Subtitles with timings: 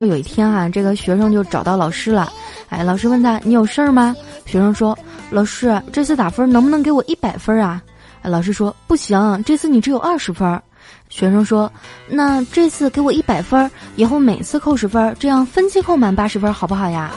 [0.00, 2.32] 有一天啊，这个学生就找到老师了，
[2.68, 4.14] 哎，老师问他你有事儿吗？
[4.44, 4.96] 学生说，
[5.30, 7.82] 老师这次打分能不能给我一百分啊？
[8.22, 10.60] 老师说不行，这次你只有二十分。
[11.08, 11.70] 学生说，
[12.08, 17.12] 那这次给我一百分，以后每次扣十分，这样分期扣满八十分好不好呀？